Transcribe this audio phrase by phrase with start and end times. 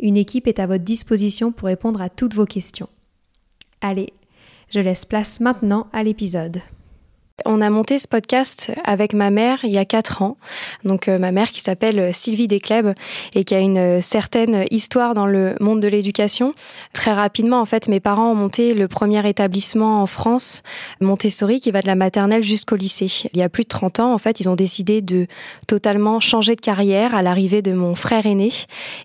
[0.00, 2.88] Une équipe est à votre disposition pour répondre à toutes vos questions.
[3.80, 4.12] Allez,
[4.70, 6.60] je laisse place maintenant à l'épisode.
[7.44, 10.36] On a monté ce podcast avec ma mère il y a quatre ans.
[10.84, 12.88] Donc euh, ma mère qui s'appelle Sylvie Descleb
[13.34, 16.52] et qui a une euh, certaine histoire dans le monde de l'éducation.
[16.92, 20.62] Très rapidement, en fait, mes parents ont monté le premier établissement en France,
[21.00, 23.28] Montessori, qui va de la maternelle jusqu'au lycée.
[23.32, 25.26] Il y a plus de 30 ans, en fait, ils ont décidé de
[25.68, 28.50] totalement changer de carrière à l'arrivée de mon frère aîné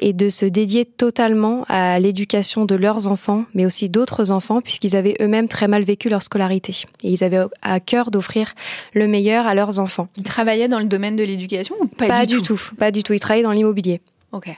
[0.00, 4.96] et de se dédier totalement à l'éducation de leurs enfants, mais aussi d'autres enfants, puisqu'ils
[4.96, 6.84] avaient eux-mêmes très mal vécu leur scolarité.
[7.02, 8.54] Et ils avaient à cœur offrir
[8.92, 10.08] le meilleur à leurs enfants.
[10.16, 13.14] Ils travaillaient dans le domaine de l'éducation ou pas, pas du, tout, Pas du tout.
[13.14, 14.00] Ils travaillaient dans l'immobilier.
[14.30, 14.50] Ok,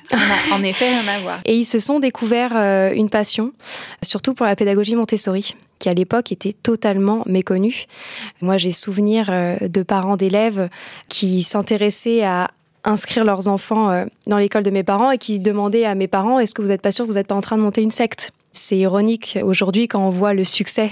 [0.53, 1.41] en effet, rien à voir.
[1.45, 3.53] Et ils se sont découverts euh, une passion,
[4.03, 7.85] surtout pour la pédagogie Montessori, qui à l'époque était totalement méconnue.
[8.41, 10.69] Moi, j'ai souvenir euh, de parents d'élèves
[11.09, 12.51] qui s'intéressaient à
[12.83, 16.41] inscrire leurs enfants euh, dans l'école de mes parents et qui demandaient à mes parents
[16.41, 17.91] est-ce que vous n'êtes pas sûr que vous n'êtes pas en train de monter une
[17.93, 18.33] secte?
[18.53, 20.91] C'est ironique aujourd'hui quand on voit le succès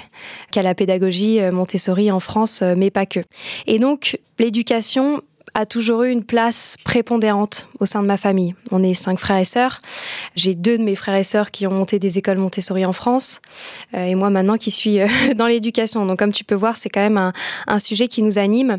[0.50, 3.20] qu'a la pédagogie euh, Montessori en France, euh, mais pas que.
[3.66, 5.22] Et donc, l'éducation
[5.54, 8.54] a toujours eu une place prépondérante au sein de ma famille.
[8.70, 9.80] On est cinq frères et sœurs.
[10.34, 13.40] J'ai deux de mes frères et sœurs qui ont monté des écoles Montessori en France,
[13.94, 15.06] euh, et moi maintenant qui suis euh,
[15.36, 16.06] dans l'éducation.
[16.06, 17.32] Donc comme tu peux voir, c'est quand même un,
[17.66, 18.78] un, sujet qui nous anime.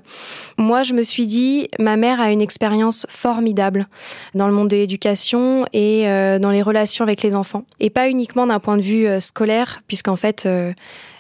[0.58, 3.88] Moi, je me suis dit, ma mère a une expérience formidable
[4.35, 8.09] dans le monde de l'éducation et euh, dans les relations avec les enfants, et pas
[8.09, 10.47] uniquement d'un point de vue scolaire, puisqu'en fait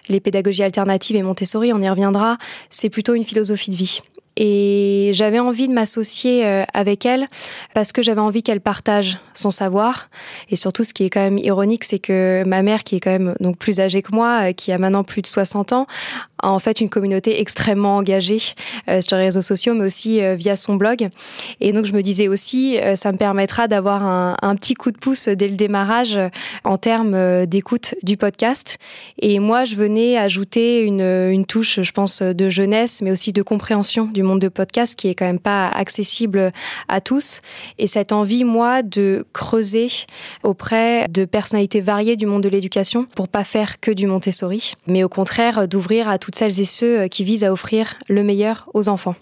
[0.09, 2.37] les pédagogies alternatives et Montessori, on y reviendra,
[2.69, 4.01] c'est plutôt une philosophie de vie.
[4.35, 7.27] Et j'avais envie de m'associer euh, avec elle
[7.73, 10.09] parce que j'avais envie qu'elle partage son savoir.
[10.49, 13.11] Et surtout, ce qui est quand même ironique, c'est que ma mère, qui est quand
[13.11, 15.87] même donc plus âgée que moi, euh, qui a maintenant plus de 60 ans,
[16.43, 18.39] en fait une communauté extrêmement engagée
[18.87, 21.09] euh, sur les réseaux sociaux, mais aussi via son blog.
[21.59, 24.97] Et donc, je me disais aussi, ça me permettra d'avoir un, un, petit coup de
[24.97, 26.19] pouce dès le démarrage
[26.63, 28.77] en termes d'écoute du podcast.
[29.19, 33.41] Et moi, je venais ajouter une, une touche, je pense, de jeunesse, mais aussi de
[33.41, 36.51] compréhension du monde de podcast qui est quand même pas accessible
[36.87, 37.41] à tous.
[37.77, 39.89] Et cette envie, moi, de creuser
[40.43, 45.03] auprès de personnalités variées du monde de l'éducation pour pas faire que du Montessori, mais
[45.03, 48.87] au contraire d'ouvrir à toutes celles et ceux qui visent à offrir le meilleur aux
[48.87, 49.15] enfants.